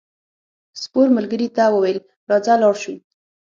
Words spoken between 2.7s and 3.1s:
شو.